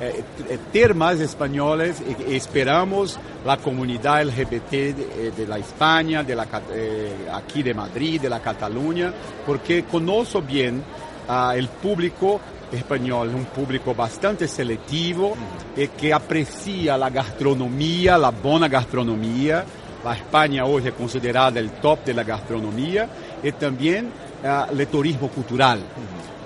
eh, 0.00 0.22
t- 0.36 0.58
ter 0.72 0.94
mais 0.94 1.20
espanhóis 1.20 2.00
e, 2.00 2.32
e 2.32 2.36
esperamos 2.36 3.18
a 3.46 3.56
comunidade 3.56 4.28
LGBT 4.30 4.70
de, 4.70 5.02
eh, 5.02 5.32
de 5.36 5.46
la 5.46 5.58
Espanha, 5.58 6.22
de 6.22 6.34
la, 6.34 6.46
eh, 6.70 7.12
aqui 7.32 7.62
de 7.62 7.74
Madrid, 7.74 8.20
de 8.20 8.28
la 8.28 8.40
Catalunha, 8.40 9.12
porque 9.46 9.82
conosco 9.84 10.40
bem 10.40 10.82
ah, 11.28 11.52
el 11.56 11.68
público 11.68 12.40
español, 12.72 13.28
un 13.34 13.44
público 13.44 13.94
bastante 13.94 14.48
selectivo 14.48 15.36
y 15.76 15.86
que 15.88 16.12
aprecia 16.12 16.96
la 16.98 17.08
gastronomía, 17.10 18.18
la 18.18 18.30
buena 18.30 18.66
gastronomía. 18.68 19.64
La 20.04 20.14
España 20.14 20.66
hoy 20.66 20.86
es 20.86 20.92
considerada 20.92 21.58
el 21.60 21.70
top 21.80 22.04
de 22.04 22.12
la 22.12 22.24
gastronomía 22.24 23.08
y 23.42 23.52
también 23.52 24.10
ah, 24.44 24.66
el 24.70 24.86
turismo 24.88 25.28
cultural. 25.28 25.80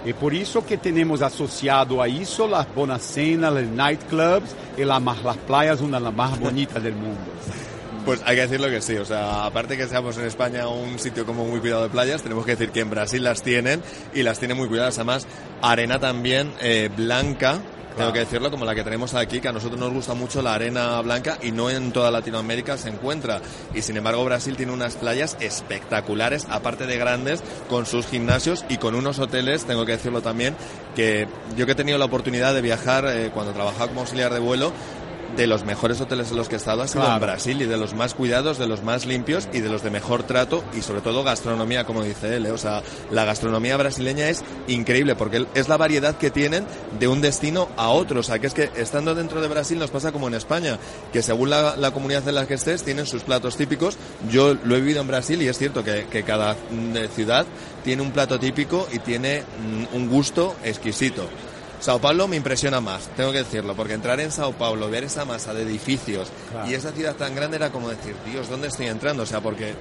Y 0.05 0.13
por 0.13 0.35
eso 0.35 0.65
que 0.65 0.79
tenemos 0.79 1.23
asociado 1.23 2.01
a 2.01 2.09
eso 2.09 2.47
las 2.47 2.73
buenas 2.75 3.03
cenas, 3.03 3.53
los 3.53 3.65
nightclubs 3.65 4.55
y 4.77 4.85
la 4.85 5.01
las 5.01 5.37
playas, 5.39 5.81
una 5.81 5.99
de 5.99 6.05
las 6.05 6.15
más 6.15 6.39
bonitas 6.39 6.83
del 6.83 6.95
mundo. 6.95 7.21
Pues 8.05 8.23
hay 8.25 8.37
que 8.37 8.43
decirlo 8.43 8.71
que 8.71 8.81
sí, 8.81 8.97
o 8.97 9.05
sea, 9.05 9.45
aparte 9.45 9.77
que 9.77 9.87
seamos 9.87 10.17
en 10.17 10.25
España 10.25 10.67
un 10.67 10.99
sitio 10.99 11.27
como 11.27 11.45
muy 11.45 11.61
cuidado 11.61 11.83
de 11.83 11.91
playas, 11.91 12.23
tenemos 12.23 12.47
que 12.47 12.53
decir 12.53 12.71
que 12.71 12.81
en 12.81 12.89
Brasil 12.89 13.23
las 13.23 13.43
tienen 13.43 13.83
y 14.15 14.23
las 14.23 14.39
tienen 14.39 14.57
muy 14.57 14.67
cuidadas. 14.67 14.97
Además, 14.97 15.27
arena 15.61 15.99
también 15.99 16.55
eh, 16.63 16.89
blanca, 16.97 17.61
tengo 17.99 18.13
que 18.13 18.21
decirlo, 18.21 18.51
como 18.51 18.65
la 18.65 18.75
que 18.75 18.85
tenemos 18.85 19.15
aquí, 19.15 19.41
que 19.41 19.49
a 19.49 19.53
nosotros 19.53 19.79
nos 19.79 19.93
gusta 19.93 20.15
mucho 20.15 20.41
la 20.41 20.55
arena 20.55 21.01
blanca 21.01 21.39
y 21.43 21.51
no 21.51 21.69
en 21.69 21.93
toda 21.93 22.11
Latinoamérica 22.11 22.79
se 22.79 22.89
encuentra. 22.89 23.41
Y 23.75 23.83
sin 23.83 23.97
embargo, 23.97 24.25
Brasil 24.25 24.57
tiene 24.57 24.73
unas 24.73 24.97
playas 24.97 25.37
espectaculares, 25.41 26.47
aparte 26.49 26.87
de 26.87 26.97
grandes, 26.97 27.43
con 27.69 27.87
sus 27.87 28.07
gimnasios 28.07 28.65
y 28.69 28.79
con 28.79 28.95
unos 28.95 29.19
hoteles, 29.19 29.65
tengo 29.65 29.85
que 29.85 29.93
decirlo 29.93 30.23
también, 30.23 30.57
que 30.95 31.27
yo 31.57 31.67
que 31.67 31.73
he 31.73 31.75
tenido 31.75 31.99
la 31.99 32.05
oportunidad 32.05 32.55
de 32.55 32.63
viajar 32.63 33.05
eh, 33.09 33.31
cuando 33.35 33.53
trabajaba 33.53 33.89
como 33.89 34.01
auxiliar 34.01 34.33
de 34.33 34.41
vuelo, 34.41 34.73
de 35.37 35.47
los 35.47 35.65
mejores 35.65 36.01
hoteles 36.01 36.31
en 36.31 36.37
los 36.37 36.49
que 36.49 36.57
he 36.57 36.59
estado 36.59 36.83
ha 36.83 36.89
sido 36.89 37.05
en. 37.05 37.21
Brasil 37.21 37.61
y 37.63 37.67
de 37.67 37.77
los 37.77 37.95
más 37.95 38.15
cuidados, 38.15 38.59
de 38.59 38.67
los 38.67 38.83
más 38.83 39.07
limpios 39.07 39.49
y 39.53 39.61
de 39.61 39.69
los 39.69 39.83
de 39.83 39.91
mejor 39.91 40.23
trato 40.23 40.65
y 40.77 40.83
sobre 40.83 41.01
todo 41.01 41.23
gastronomía, 41.23 41.85
como 41.85 42.03
dice 42.03 42.37
él. 42.37 42.47
¿eh? 42.47 42.51
O 42.51 42.59
sea, 42.59 42.83
la 43.11 43.25
gastronomía 43.25 43.77
brasileña 43.77 44.29
es 44.29 44.43
increíble 44.67 45.17
porque 45.17 45.47
es 45.55 45.69
la 45.69 45.77
variedad 45.77 46.17
que 46.17 46.31
tienen 46.31 46.67
de 46.99 47.09
un 47.09 47.21
destino 47.21 47.69
a 47.77 47.89
otro. 47.89 48.21
O 48.21 48.23
sea, 48.23 48.39
que 48.39 48.47
es 48.47 48.55
que 48.55 48.71
estando 48.77 49.15
dentro 49.15 49.41
de 49.41 49.49
Brasil 49.49 49.79
nos 49.79 49.91
pasa 49.91 50.13
como 50.13 50.29
en 50.29 50.35
España, 50.35 50.79
que 51.13 51.23
según 51.23 51.51
la, 51.51 51.77
la 51.77 51.91
comunidad 51.91 52.27
en 52.29 52.35
la 52.35 52.47
que 52.47 52.55
estés 52.55 52.83
tienen 52.83 53.07
sus 53.07 53.23
platos 53.23 53.57
típicos. 53.57 53.97
Yo 54.31 54.55
lo 54.55 54.77
he 54.77 54.81
vivido 54.81 55.01
en 55.01 55.09
Brasil 55.09 55.41
y 55.43 55.49
es 55.49 55.59
cierto 55.59 55.85
que, 55.85 56.07
que 56.11 56.23
cada 56.23 56.55
mm, 56.55 57.09
ciudad 57.15 57.47
tiene 57.85 58.03
un 58.03 58.13
plato 58.13 58.39
típico 58.39 58.89
y 58.93 58.99
tiene 58.99 59.43
mm, 59.43 59.97
un 59.97 60.09
gusto 60.09 60.57
exquisito. 60.65 61.29
Sao 61.81 62.01
Paulo 62.01 62.27
me 62.27 62.37
impresiona 62.37 62.81
más, 62.81 63.09
tengo 63.17 63.31
que 63.33 63.39
decirlo, 63.39 63.75
porque 63.77 63.95
entrar 63.95 64.19
en 64.21 64.33
Sao 64.33 64.53
Paulo, 64.53 64.91
ver 64.91 65.05
esa 65.05 65.25
masa 65.25 65.55
de 65.55 65.63
edificios 65.63 66.29
Claro. 66.51 66.69
y 66.69 66.75
esa 66.75 66.91
ciudad 66.93 67.15
tan 67.15 67.35
grande 67.35 67.57
era 67.57 67.71
como 67.71 67.89
decir, 67.89 68.17
Dios, 68.27 68.49
¿dónde 68.49 68.69
estoy 68.69 68.87
entrando? 68.87 69.23
O 69.23 69.27
sea, 69.27 69.41
porque 69.41 69.75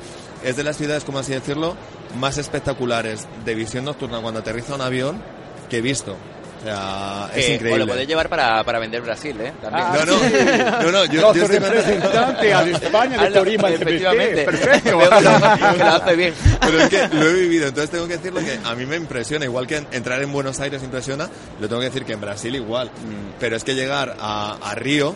es 0.43 0.55
de 0.55 0.63
las 0.63 0.77
ciudades, 0.77 1.03
como 1.03 1.19
así 1.19 1.31
decirlo, 1.33 1.75
más 2.19 2.37
espectaculares 2.37 3.27
de 3.45 3.55
visión 3.55 3.85
nocturna 3.85 4.19
cuando 4.21 4.41
aterriza 4.41 4.75
un 4.75 4.81
avión 4.81 5.21
que 5.69 5.77
he 5.77 5.81
visto. 5.81 6.15
O 6.59 6.63
sea, 6.63 7.29
es 7.35 7.49
increíble. 7.49 7.73
Os 7.73 7.79
lo 7.79 7.87
podéis 7.93 8.07
llevar 8.07 8.29
para, 8.29 8.63
para 8.63 8.79
vender 8.79 9.01
Brasil, 9.01 9.35
¿eh? 9.39 9.53
También. 9.61 9.85
Ah, 9.87 9.97
No, 10.05 10.81
no, 10.81 10.81
no, 10.83 10.91
no, 10.91 11.05
yo, 11.05 11.33
yo 11.33 11.43
estoy 11.43 11.59
representante 11.59 12.53
a 12.53 12.63
España 12.63 13.17
de 13.23 13.29
LGBT. 13.29 13.63
efectivamente. 13.81 14.43
Perfecto. 14.43 14.99
Que 15.77 15.77
lo- 15.77 15.85
hace 15.87 16.15
bien. 16.15 16.33
Pero 16.59 16.79
es 16.79 16.89
que 16.89 17.07
lo 17.15 17.27
he 17.29 17.33
vivido, 17.33 17.67
entonces 17.67 17.89
tengo 17.91 18.07
que 18.07 18.17
decirlo 18.17 18.39
que 18.41 18.59
a 18.63 18.75
mí 18.75 18.85
me 18.85 18.95
impresiona, 18.95 19.45
igual 19.45 19.67
que 19.67 19.77
en- 19.77 19.87
entrar 19.91 20.21
en 20.21 20.31
Buenos 20.31 20.59
Aires 20.59 20.81
impresiona, 20.83 21.29
lo 21.59 21.67
tengo 21.67 21.79
que 21.81 21.87
decir 21.87 22.05
que 22.05 22.13
en 22.13 22.21
Brasil 22.21 22.55
igual. 22.55 22.89
Pero 23.39 23.55
es 23.55 23.63
que 23.63 23.75
llegar 23.75 24.15
a, 24.19 24.57
a 24.61 24.75
Río 24.75 25.13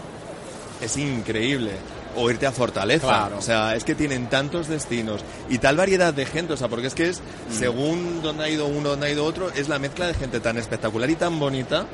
es 0.82 0.96
increíble. 0.98 1.72
O 2.16 2.30
irte 2.30 2.46
a 2.46 2.52
Fortaleza. 2.52 3.08
Claro. 3.08 3.38
O 3.38 3.42
sea, 3.42 3.76
es 3.76 3.84
que 3.84 3.96
tienen 3.96 4.30
tantos 4.30 4.68
destinos 4.68 5.22
y 5.50 5.58
tal 5.58 5.78
variedad 5.78 6.14
de 6.14 6.26
gente. 6.26 6.54
O 6.54 6.58
sea, 6.58 6.68
porque 6.68 6.88
es 6.88 6.96
que 6.96 7.10
es, 7.10 7.22
según 7.52 8.22
donde 8.22 8.44
ha 8.44 8.50
ido 8.50 8.68
uno, 8.68 8.90
donde 8.90 9.08
ha 9.08 9.10
ido 9.10 9.26
otro, 9.26 9.50
es 9.52 9.70
la 9.70 9.80
mezcla 9.80 10.08
de 10.08 10.14
gente 10.14 10.40
tan 10.40 10.58
espectacular 10.58 11.10
y 11.10 11.16
tan 11.16 11.40
bonita 11.40 11.86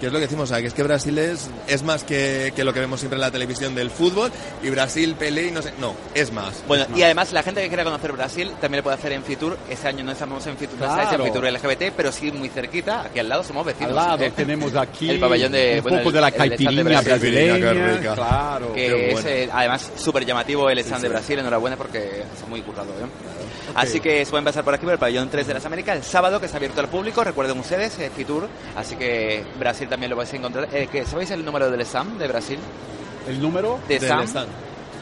que 0.00 0.06
es 0.06 0.12
lo 0.12 0.18
que 0.18 0.26
decimos, 0.26 0.44
o 0.50 0.52
sea, 0.54 0.60
que 0.60 0.68
es 0.68 0.74
que 0.74 0.82
Brasil 0.82 1.18
es, 1.18 1.50
es 1.66 1.82
más 1.82 2.04
que, 2.04 2.52
que 2.54 2.64
lo 2.64 2.72
que 2.72 2.80
vemos 2.80 3.00
siempre 3.00 3.16
en 3.16 3.20
la 3.22 3.30
televisión 3.30 3.74
del 3.74 3.90
fútbol 3.90 4.30
y 4.62 4.70
Brasil, 4.70 5.14
Pelé 5.18 5.48
y 5.48 5.50
no 5.50 5.60
sé, 5.62 5.72
no, 5.80 5.94
es 6.14 6.32
más. 6.32 6.62
Bueno, 6.68 6.86
y 6.94 7.02
además 7.02 7.32
la 7.32 7.42
gente 7.42 7.60
que 7.62 7.68
quiera 7.68 7.84
conocer 7.84 8.12
Brasil 8.12 8.52
también 8.60 8.78
lo 8.78 8.82
puede 8.84 8.96
hacer 8.96 9.12
en 9.12 9.22
Fitur. 9.24 9.56
Este 9.68 9.88
año 9.88 10.04
no 10.04 10.12
estamos 10.12 10.46
en 10.46 10.56
Fitur, 10.56 10.78
Claro. 10.78 11.02
estáis 11.02 11.20
en 11.20 11.26
Fitur 11.26 11.44
LGBT, 11.44 11.92
pero 11.96 12.12
sí 12.12 12.30
muy 12.32 12.48
cerquita, 12.48 13.02
aquí 13.02 13.18
al 13.18 13.28
lado 13.28 13.42
somos 13.42 13.66
vecinos. 13.66 13.90
Al 13.90 13.96
lado 13.96 14.24
¿eh? 14.24 14.32
tenemos 14.34 14.74
aquí 14.76 15.10
el 15.10 15.20
pabellón 15.20 15.52
de 15.52 15.74
un 15.78 15.82
bueno, 15.82 15.98
poco 15.98 16.08
el- 16.10 16.14
de 16.14 16.20
la 16.20 16.30
caipirinha 16.30 17.00
brasileña, 17.00 17.72
rica. 17.72 18.14
claro. 18.14 18.72
que 18.74 18.86
Qué 18.86 19.06
es 19.08 19.12
bueno. 19.14 19.28
eh, 19.28 19.48
además 19.52 19.90
súper 19.96 20.24
llamativo 20.24 20.70
el 20.70 20.78
stand 20.78 21.02
de 21.02 21.08
Brasil, 21.08 21.38
enhorabuena 21.38 21.76
porque 21.76 22.22
es 22.22 22.48
muy 22.48 22.60
currado. 22.62 22.90
¿eh? 22.90 23.06
Así 23.74 24.00
que 24.00 24.24
se 24.24 24.30
pueden 24.30 24.44
pasar 24.44 24.64
por 24.64 24.74
aquí 24.74 24.84
por 24.84 24.92
el 24.94 24.98
pabellón 24.98 25.28
3 25.30 25.46
de 25.46 25.54
las 25.54 25.64
Américas 25.66 25.96
el 25.96 26.02
sábado 26.04 26.40
que 26.40 26.46
está 26.46 26.58
abierto 26.58 26.80
al 26.80 26.88
público, 26.88 27.22
recuerden 27.22 27.58
ustedes, 27.58 27.98
eh, 27.98 28.10
Fitur, 28.14 28.48
así 28.76 28.96
que 28.96 29.44
Brasil 29.58 29.88
también 29.88 30.10
lo 30.10 30.16
vais 30.16 30.32
a 30.32 30.36
encontrar. 30.36 30.68
Eh, 30.72 30.88
que, 30.90 31.04
¿Sabéis 31.04 31.30
el 31.30 31.44
número 31.44 31.70
del 31.70 31.80
stand 31.82 32.18
de 32.18 32.28
Brasil? 32.28 32.58
El 33.28 33.40
número, 33.40 33.78
De 33.88 33.98
Del 33.98 34.10
stand. 34.22 34.48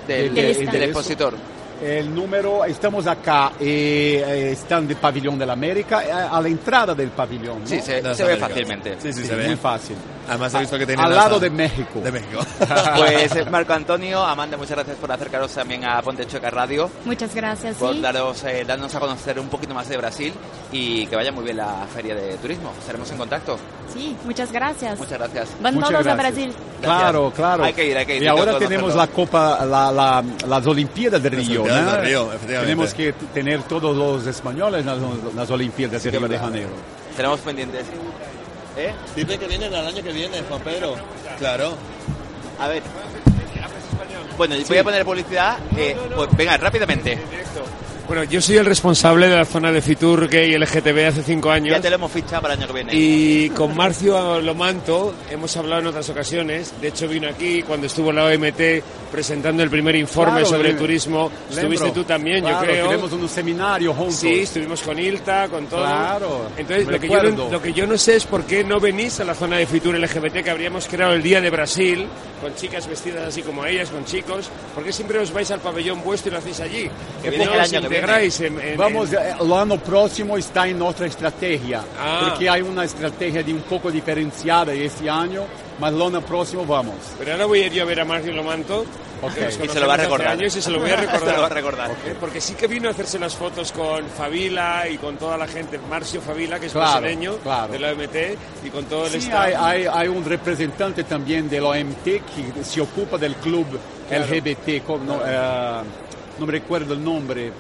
Del, 0.08 0.35
Del 0.35 0.66
del 0.70 0.82
expositor. 0.85 1.35
el 1.82 2.14
número, 2.14 2.64
estamos 2.64 3.06
acá, 3.06 3.52
eh, 3.61 4.23
eh, 4.26 4.50
están 4.52 4.87
del 4.88 4.96
pabellón 4.96 5.38
de 5.38 5.44
la 5.46 5.52
América, 5.52 6.02
eh, 6.04 6.11
a 6.12 6.40
la 6.40 6.49
entrada 6.49 6.94
del 6.94 7.11
pabellón. 7.11 7.61
¿no? 7.61 7.66
Sí, 7.66 7.80
se, 7.80 8.00
De 8.00 8.14
se 8.14 8.25
ve 8.25 8.37
fácilmente. 8.37 8.96
Sí, 9.00 9.12
sí, 9.12 9.23
Sí, 9.23 9.26
se 9.28 9.35
ve. 9.35 9.46
muy 9.49 9.56
fácil. 9.56 9.96
Además 10.28 10.54
he 10.54 10.58
visto 10.61 10.78
que 10.78 10.87
tiene 10.87 11.02
Al 11.02 11.14
lado 11.14 11.38
de 11.40 11.50
México. 11.50 12.00
De 12.00 12.11
México. 12.12 12.40
Pues 12.97 13.37
eh, 13.37 13.45
Marco 13.51 13.73
Antonio, 13.75 14.23
Amanda, 14.25 14.57
muchas 14.57 14.77
gracias 14.77 14.97
por 14.97 15.11
acercaros 15.13 15.53
también 15.53 15.85
a 15.85 16.01
Ponte 16.03 16.27
Choca 16.27 16.49
Radio, 16.51 16.91
Muchas 17.05 17.35
gracias. 17.35 17.77
por 17.77 17.95
sí. 17.95 18.01
daros, 18.01 18.43
eh, 18.45 18.65
darnos 18.67 18.95
a 18.95 19.01
conocer 19.01 19.39
un 19.39 19.49
poquito 19.49 19.75
más 19.75 19.89
de 19.89 19.97
Brasil 19.97 20.33
y 20.73 21.07
que 21.07 21.17
vaya 21.17 21.33
muy 21.33 21.45
bien 21.45 21.59
la 21.59 21.87
feria 21.95 22.15
de 22.15 22.35
turismo. 22.39 22.73
Estaremos 22.79 23.11
en 23.11 23.19
contacto. 23.19 23.59
Sí, 23.93 24.17
muchas 24.25 24.51
gracias. 24.53 24.99
Muchas 24.99 25.19
gracias. 25.19 25.49
Van 25.61 25.75
Muchas 25.75 25.91
todos 25.91 26.07
a 26.07 26.15
gracias. 26.15 26.35
Brasil. 26.35 26.55
Claro, 26.83 27.33
claro. 27.35 27.65
Hay 27.65 27.73
que 27.73 27.87
ir, 27.87 27.97
hay 27.99 28.07
que 28.07 28.17
ir. 28.17 28.23
Y 28.23 28.27
ahora 28.27 28.59
tenemos 28.59 28.95
la 28.95 29.07
Copa, 29.07 29.65
la, 29.65 29.93
la- 29.93 30.25
las 30.47 30.67
Olimpiadas 30.67 31.23
de 31.23 31.31
Río. 31.31 31.63
Olimpiadas 31.63 31.85
¿no? 31.85 31.93
de 31.93 32.01
Río. 32.03 32.29
Tenemos 32.47 32.95
que 32.95 33.13
tener 33.35 33.63
todos 33.65 33.97
los 33.97 34.27
españoles 34.27 34.81
en 34.81 34.87
las, 34.87 35.35
las 35.35 35.51
Olimpiadas 35.51 36.03
de 36.03 36.11
que 36.11 36.19
Río 36.19 36.29
de. 36.29 36.39
Janeiro. 36.39 36.69
Tenemos 37.17 37.41
pendientes. 37.41 37.87
¿Eh? 38.79 38.93
Dice 39.15 39.39
que 39.39 39.47
vienen 39.47 39.73
al 39.75 39.87
año 39.87 40.03
que 40.03 40.13
viene, 40.13 40.43
Juan 40.49 40.61
Pedro. 40.61 40.95
Claro. 41.39 41.75
A 42.59 42.69
ver. 42.69 42.83
Bueno, 44.37 44.55
voy 44.69 44.79
a 44.79 44.85
poner 44.85 45.05
publicidad. 45.05 45.59
eh, 45.77 45.97
pues 46.15 46.29
venga, 46.37 46.57
rápidamente. 46.57 47.19
Bueno, 48.07 48.23
yo 48.23 48.41
soy 48.41 48.57
el 48.57 48.67
responsable 48.67 49.27
de 49.29 49.35
la 49.35 49.45
zona 49.45 49.73
de 49.73 49.83
Fitur 49.83 50.29
Gay 50.29 50.57
LGTB 50.57 51.09
hace 51.09 51.23
cinco 51.25 51.51
años. 51.51 51.75
Ya 51.75 51.81
te 51.81 51.91
lo 51.91 51.97
hemos 51.97 52.13
fichado 52.13 52.41
para 52.43 52.55
el 52.55 52.61
año 52.61 52.69
que 52.69 52.75
viene. 52.75 52.93
Y 52.95 53.51
con 53.51 53.77
Marcio 53.77 54.41
Lomanto 54.41 55.13
hemos 55.29 55.57
hablado 55.57 55.81
en 55.83 55.89
otras 55.89 56.09
ocasiones. 56.11 56.73
De 56.81 56.89
hecho, 56.89 57.09
vino 57.09 57.29
aquí 57.29 57.63
cuando 57.63 57.89
estuvo 57.89 58.13
la 58.13 58.27
OMT 58.27 58.61
presentando 59.11 59.63
el 59.65 59.71
primer 59.71 59.97
informe 59.97 60.33
Claro, 60.41 60.47
sobre 60.47 60.69
lembro. 60.69 60.85
turismo. 60.87 61.31
Estuviste 61.51 61.85
Lembro. 61.87 62.03
tú 62.03 62.05
también, 62.07 62.45
Claro, 62.45 62.61
yo 62.61 62.73
creo. 62.73 62.87
Tuvimos 62.91 63.13
un 63.13 63.29
seminario 63.29 63.93
juntos. 63.93 64.15
Sí, 64.17 64.41
estuvimos 64.41 64.83
con 64.83 64.99
Ilta, 65.01 65.49
con 65.49 65.67
todo. 65.67 65.81
Claro, 65.81 66.49
Entonces, 66.57 66.87
lo 66.87 67.01
que, 67.01 67.09
yo 67.09 67.23
no, 67.25 67.51
lo 67.51 67.63
que 67.63 67.73
yo 67.73 67.87
no 67.89 67.99
sé 67.99 68.15
es 68.17 68.25
por 68.27 68.45
qué 68.45 68.63
no 68.63 68.79
venís 68.79 69.19
a 69.19 69.25
la 69.25 69.35
zona 69.35 69.57
de 69.57 69.67
Fitur 69.67 69.99
LGBT 69.99 70.45
que 70.45 70.51
habríamos 70.51 70.87
creado 70.87 71.13
el 71.13 71.23
Día 71.25 71.41
de 71.41 71.51
Brasil, 71.51 72.07
con 72.41 72.55
chicas 72.55 72.87
vestidas 72.87 73.27
así 73.27 73.43
como 73.43 73.67
ellas, 73.67 73.89
con 73.91 74.05
chicos. 74.05 74.49
¿Por 74.77 74.85
qué 74.85 74.93
siempre 74.93 75.19
os 75.19 75.33
vais 75.33 75.51
al 75.51 75.59
pabellón 75.61 76.03
vuestro 76.05 76.31
y 76.31 76.33
lo 76.35 76.39
hacéis 76.39 76.61
allí? 76.61 76.83
Que 76.83 76.91
¿Por 76.91 77.23
qué 77.23 77.31
viene 77.31 77.45
no 77.47 77.55
el 77.55 77.61
año 77.61 77.71
que 77.83 77.89
viene. 77.89 77.96
Integráis 77.97 78.41
en- 78.41 78.61
en- 78.61 78.76
Vamos, 78.76 79.12
eh, 79.12 79.35
el 79.41 79.53
año 79.53 79.79
próximo 79.79 80.37
está 80.37 80.67
en 80.69 80.81
otra 80.83 81.07
estrategia, 81.07 81.83
Ah. 81.99 82.26
porque 82.29 82.49
hay 82.49 82.62
una 82.62 82.85
estrategia 82.85 83.43
de 83.43 83.53
un 83.53 83.62
poco 83.62 83.91
diferenciada 83.91 84.73
este 84.73 85.09
año, 85.11 85.43
mas 85.81 85.93
el 85.93 86.00
año 86.03 86.21
próximo 86.23 86.65
vamos. 86.65 86.95
Pero 87.19 87.33
ahora 87.33 87.47
voy 87.47 87.61
a 87.62 87.67
ir 87.67 87.73
yo 87.73 87.83
a 87.83 87.87
ver 87.87 88.00
a 88.00 88.05
Marcio 88.05 88.33
Lomanto. 88.33 88.85
Ok. 89.23 89.33
que 89.33 89.41
nos 89.47 89.55
Y 89.65 89.69
se 89.71 89.81
lo 89.81 89.87
va 89.88 89.95
a 89.95 89.97
recordar. 89.97 90.29
años 90.29 90.55
y 90.57 90.61
se 90.61 90.71
lo 90.71 90.79
voy 90.79 90.91
a 90.91 90.97
recordar. 90.97 91.21
Se 91.31 91.33
lo 91.33 91.41
va 91.41 91.47
a 91.47 91.49
recordar. 91.49 91.91
Eh, 91.91 92.15
Porque 92.21 92.38
sí 92.38 92.53
que 92.53 92.67
vino 92.67 92.88
a 92.88 92.91
hacerse 92.93 93.19
las 93.19 93.35
fotos 93.35 93.73
con 93.73 94.05
Fabila 94.11 94.87
y 94.91 94.99
con 94.99 95.17
toda 95.17 95.38
la 95.38 95.49
gente, 95.49 95.79
Marcio 95.88 96.21
Fabila, 96.21 96.61
que 96.61 96.67
es 96.67 96.73
Claro, 96.73 97.00
brasileño 97.00 97.37
claro. 97.38 97.73
de 97.73 97.79
la 97.79 97.93
OMT, 97.93 98.37
y 98.62 98.69
con 98.69 98.85
todo 98.85 99.07
el 99.07 99.12
Sí, 99.12 99.17
staff. 99.21 99.41
hay, 99.41 99.55
hay, 99.55 99.87
hay 99.91 100.09
un 100.09 100.23
representante 100.23 101.05
también 101.05 101.49
del 101.49 101.65
OMT 101.65 102.05
que 102.05 102.62
se 102.62 102.83
ocupa 102.83 103.17
del 103.17 103.37
club 103.37 103.67
LGBT, 104.11 104.83
con- 104.85 105.07
no, 105.07 105.19
eh, 105.25 105.81
no 106.38 106.45
me 106.47 106.53
recuerdo 106.53 106.93
el 106.93 107.03
nombre, 107.03 107.50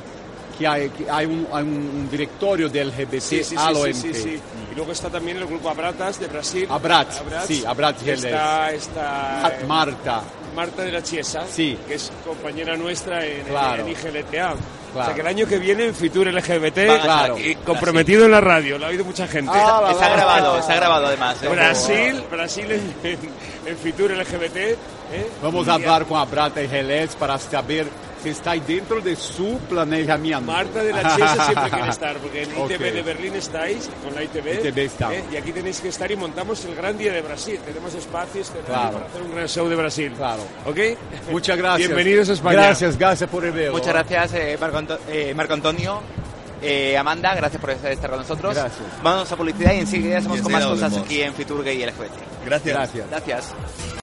que 0.58 0.66
hay, 0.66 0.88
que 0.90 1.10
hay, 1.10 1.26
un, 1.26 1.46
hay 1.52 1.62
un 1.62 2.08
directorio 2.10 2.68
del 2.68 2.88
LGBT 2.88 3.20
Sí, 3.20 3.44
sí, 3.44 3.54
al 3.58 3.74
sí, 3.76 3.80
OMT. 3.82 3.94
sí, 3.94 4.14
sí, 4.14 4.22
sí. 4.22 4.40
Y 4.72 4.74
luego 4.74 4.92
está 4.92 5.08
también 5.10 5.36
el 5.36 5.46
grupo 5.46 5.68
Abratas 5.70 6.18
de 6.20 6.26
Brasil. 6.28 6.66
Abrats, 6.70 7.22
sí, 7.46 7.64
Abrats 7.66 8.02
Está, 8.06 8.72
está 8.72 9.46
Hat- 9.46 9.62
eh, 9.62 9.66
Marta, 9.66 10.22
Marta 10.54 10.82
de 10.82 10.92
la 10.92 11.02
Chiesa, 11.02 11.44
Sí. 11.50 11.78
que 11.86 11.94
es 11.94 12.10
compañera 12.24 12.76
nuestra 12.76 13.24
en, 13.24 13.42
Claro. 13.44 13.82
en 13.84 13.88
IGLTA. 13.92 14.54
O 14.54 14.92
Claro. 14.92 15.06
sea 15.08 15.14
que 15.14 15.20
el 15.20 15.26
año 15.26 15.46
que 15.46 15.58
viene 15.58 15.84
en 15.86 15.94
Fitur 15.94 16.26
LGBT, 16.28 17.00
Claro. 17.02 17.36
y 17.38 17.54
comprometido 17.56 18.24
en 18.24 18.30
la 18.30 18.40
radio, 18.40 18.78
lo 18.78 18.86
ha 18.86 18.88
oído 18.88 19.04
mucha 19.04 19.26
gente. 19.26 19.50
Ah, 19.54 19.88
Está 19.90 20.08
grabado, 20.08 20.58
está 20.58 20.74
grabado 20.76 21.06
además. 21.08 21.36
¿eh? 21.42 21.48
Brasil, 21.48 22.24
Brasil 22.30 22.72
en, 22.72 22.94
en, 23.02 23.18
en 23.66 23.76
Fitur 23.76 24.10
LGBT. 24.12 24.56
¿eh? 25.12 25.28
Vamos 25.42 25.66
Y 25.66 25.70
a 25.70 25.74
hablar 25.74 26.06
con 26.06 26.18
Abrata 26.18 26.62
y 26.62 26.66
Relés 26.66 27.14
para 27.16 27.38
saber 27.38 27.86
si 28.26 28.30
está 28.30 28.54
dentro 28.54 29.00
de 29.00 29.14
su 29.14 29.58
planeamiento. 29.68 30.40
Marta 30.52 30.82
de 30.82 30.92
la 30.92 31.14
Chiesa 31.14 31.44
siempre 31.46 31.70
quiere 31.70 31.88
estar, 31.90 32.16
porque 32.18 32.42
en 32.42 32.50
Ok. 32.58 32.70
ITV 32.72 32.92
de 32.94 33.02
Berlín 33.02 33.34
estáis, 33.36 33.88
con 34.02 34.14
la 34.14 34.22
ITV, 34.24 34.64
ITV 34.66 34.78
estamos. 34.78 35.14
¿eh? 35.16 35.24
y 35.32 35.36
aquí 35.36 35.52
tenéis 35.52 35.80
que 35.80 35.88
estar 35.88 36.10
y 36.10 36.16
montamos 36.16 36.64
el 36.64 36.74
gran 36.74 36.98
día 36.98 37.12
de 37.12 37.22
Brasil. 37.22 37.58
Tenemos 37.64 37.94
espacios 37.94 38.48
tenemos 38.50 38.66
Claro. 38.68 38.92
para 38.94 39.06
hacer 39.06 39.22
un 39.22 39.30
gran 39.34 39.46
show 39.48 39.68
de 39.68 39.76
Brasil. 39.76 40.12
Claro. 40.16 40.42
¿Ok? 40.64 40.78
Muchas 41.30 41.56
gracias. 41.56 41.88
Bienvenidos 41.88 42.28
a 42.28 42.32
España. 42.32 42.56
Gracias, 42.62 42.98
gracias 42.98 43.30
por 43.30 43.44
el 43.44 43.52
video. 43.52 43.72
Muchas 43.72 43.92
gracias, 43.92 44.34
eh, 44.34 44.56
Marco, 44.60 44.78
Anto- 44.78 44.98
eh, 45.08 45.32
Marco 45.34 45.54
Antonio. 45.54 46.00
Eh, 46.62 46.96
Amanda, 46.96 47.34
gracias 47.34 47.60
por 47.60 47.70
estar 47.70 48.10
con 48.10 48.18
nosotros. 48.18 48.54
Gracias. 48.54 48.82
Vamos 49.02 49.30
a 49.30 49.36
publicidad 49.36 49.72
y 49.74 49.78
enseguida 49.80 50.18
hacemos 50.18 50.38
Y 50.38 50.42
con 50.42 50.52
más 50.52 50.64
cosas 50.66 50.96
aquí 50.96 51.22
en 51.22 51.32
Fitur 51.34 51.62
Gay 51.62 51.80
LGBT. 51.84 52.12
Gracias. 52.44 52.74
Gracias. 52.74 53.08
Gracias. 53.10 53.86